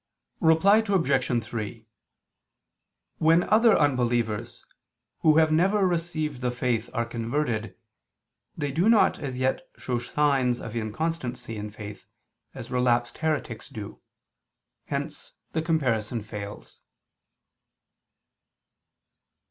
Reply 0.39 0.77
Obj. 0.79 1.43
3: 1.43 1.85
When 3.19 3.43
other 3.43 3.77
unbelievers, 3.77 4.65
who 5.19 5.37
have 5.37 5.51
never 5.51 5.85
received 5.87 6.41
the 6.41 6.49
faith 6.49 6.89
are 6.91 7.05
converted, 7.05 7.77
they 8.57 8.71
do 8.71 8.89
not 8.89 9.19
as 9.19 9.37
yet 9.37 9.61
show 9.77 9.99
signs 9.99 10.59
of 10.59 10.75
inconstancy 10.75 11.55
in 11.55 11.69
faith, 11.69 12.07
as 12.55 12.71
relapsed 12.71 13.19
heretics 13.19 13.69
do; 13.69 14.01
hence 14.85 15.33
the 15.51 15.61
comparison 15.61 16.23
fails. 16.23 16.79